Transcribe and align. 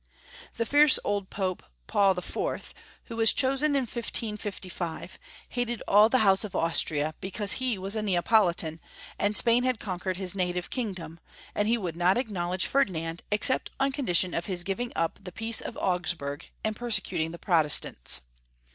The 0.57 0.65
fierce 0.65 0.97
old 1.03 1.29
Pope, 1.29 1.61
Paul 1.85 2.15
TV., 2.15 2.73
who 3.03 3.17
was 3.17 3.31
chosen, 3.31 3.75
in 3.75 3.83
1555, 3.83 5.19
hated 5.49 5.83
all 5.87 6.09
the 6.09 6.17
House 6.25 6.43
of 6.43 6.55
Austria, 6.55 7.13
because 7.21 7.51
he 7.51 7.77
was 7.77 7.95
a 7.95 8.01
Neapolitan, 8.01 8.79
and 9.19 9.37
Spain 9.37 9.63
had 9.63 9.79
conquered 9.79 10.17
his 10.17 10.33
native 10.33 10.71
kingdom, 10.71 11.19
and 11.53 11.67
he 11.67 11.77
would 11.77 11.95
not 11.95 12.17
acknowledge 12.17 12.65
Ferdinand 12.65 13.21
except 13.29 13.69
on 13.79 13.91
condition 13.91 14.33
of 14.33 14.47
his 14.47 14.63
giving 14.63 14.91
up 14.95 15.19
the 15.23 15.31
peace 15.31 15.61
of 15.61 15.77
Augsburg 15.77 16.49
and 16.63 16.75
persecuting 16.75 17.29
the 17.29 17.37
Protestants. 17.37 18.21